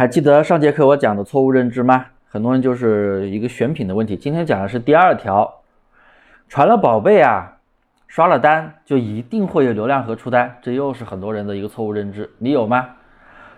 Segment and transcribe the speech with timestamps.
[0.00, 2.06] 还记得上节课我讲的错误认知吗？
[2.26, 4.16] 很多人就是一个选品的问题。
[4.16, 5.60] 今天讲的是第二条，
[6.48, 7.58] 传了宝贝啊，
[8.08, 12.30] 刷了单就一定会有流量和出单，这又是很多人的一个错误认知。
[12.38, 12.88] 你有吗？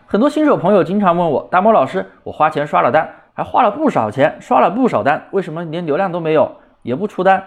[0.05, 7.45] 很多新手朋友经常问我，大魔老师，我花钱刷了单，还花了不少钱，刷了不少单，为什么连流量都没有，也不出单？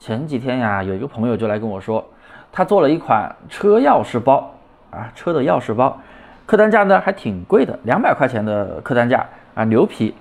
[0.00, 2.04] 前几天呀，有一个朋友就来跟我说，
[2.50, 4.52] 他做了一款车钥匙包
[4.90, 6.00] 啊，车的钥匙包，
[6.46, 10.14] 客单价呢还挺贵的，两百块钱的客单价啊，牛皮。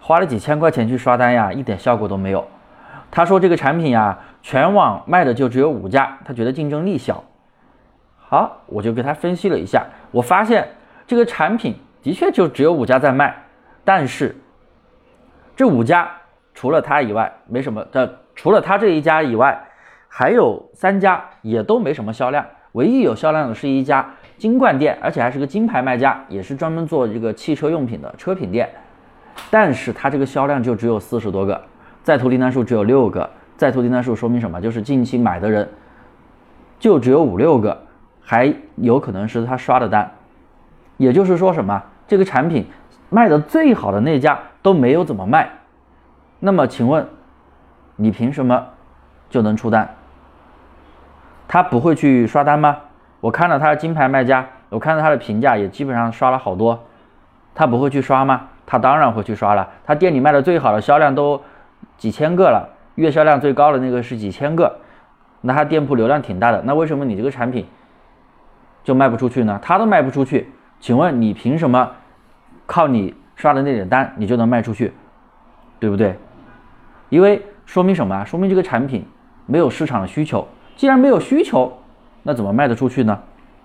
[0.00, 2.44] 花了几千块钱去刷单呀，一点效果都没有。
[3.08, 7.22] 他说这个产品呀，全网卖的就只有五家，他觉得竞争力小。
[8.16, 10.66] 好，我就给他分析了一下，我发现
[11.06, 13.32] 这个产品的确就只有五家在卖，
[13.84, 14.34] 但是
[15.54, 16.10] 这五家
[16.52, 19.62] 除了他以外没什么的，除了他这一家以外，
[20.08, 24.04] 还有三家也都没什么销量，唯一有销量的是一家
[24.42, 28.68] 金冠店，而且还是个金牌卖家，也是专门做这个汽车用品的车品店。
[29.52, 31.62] 但是它这个销量就只有四十多个，
[32.02, 34.60] 在途订单数只有六个，在途订单数说明什么？
[34.60, 35.68] 就是近期买的人
[36.80, 37.82] 就只有五六个，
[38.20, 40.10] 还有可能是他刷的单，
[40.96, 41.80] 也就是说什么？
[42.08, 42.66] 这个产品
[43.10, 45.48] 卖的最好的那家都没有怎么卖，
[46.40, 47.06] 那么请问
[47.94, 48.66] 你凭什么
[49.30, 49.88] 就能出单？
[51.46, 52.76] 他不会去刷单吗？
[53.22, 56.82] 我看了他的金牌卖家，我看到他的评价也基本上刷了好多，
[57.54, 58.48] 他不会去刷吗？
[58.66, 61.40] 他当然会去刷了，他店里卖的最好的销量都
[61.96, 64.76] 几千个了，月销量最高的那个是几千个，
[65.42, 67.64] 那他店铺流量挺大的，那为什么你这个产品
[68.82, 69.56] 就卖不出去呢？
[69.62, 70.50] 他都卖不出去，
[70.80, 71.92] 请问你凭什么
[72.66, 74.92] 靠你刷的那点单你就能卖出去，
[75.78, 76.16] 对不对？
[77.08, 78.24] 因为说明什么啊？
[78.24, 79.06] 说明这个产品
[79.46, 81.72] 没有市场的需求，既然没有需求，
[82.22, 83.18] 那怎么卖得出去呢？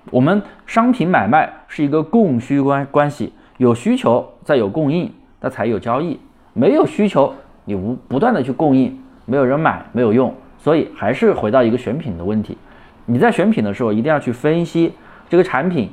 [0.10, 3.34] 我们商品买卖是一个供需关关系。
[3.58, 6.20] 有需求，再有供应，那才有交易。
[6.54, 7.34] 没有需求，
[7.66, 10.34] 你无不断的去供应，没有人买，没有用。
[10.60, 12.58] 所以还是回到一个选品的问题。
[13.06, 14.94] 你在选品的时候，一定要去分析
[15.28, 15.90] 这个产品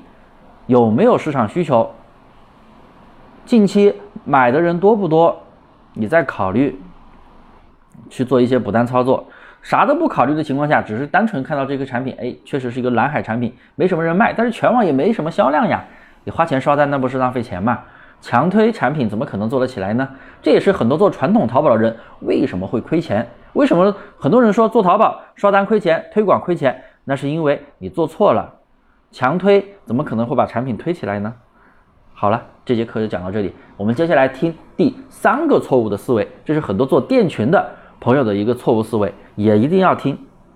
[0.66, 1.90] 有没有市场需求，
[3.46, 5.34] 近期买的人多不多，
[5.94, 6.78] 你再考虑
[8.14, 9.26] 去做一些补单操作。
[9.60, 15.82] 啥都不考虑的情况下，只是单纯看到这个产品，哎，确实是一个蓝海产品，没什么人卖，但是全网也没什么销量呀。
[16.22, 17.80] 你花钱刷单，那不是浪费钱吗？
[18.20, 20.08] 强推产品怎么可能做得起来呢？
[20.40, 23.26] 这也是很多做传统淘宝的人为什么会亏钱？
[23.54, 26.82] 为什么很多人说做淘宝刷单亏钱，推广亏钱？
[27.04, 28.54] 那是因为你做错了。
[29.10, 31.32] 强推怎么可能会把产品推起来呢？
[32.12, 37.70] 好了，这节课就讲到这里，我们接下来听第三个错误的思维，这是很多做店群的
[38.00, 40.18] 朋友的一个错误思维，也一定要听。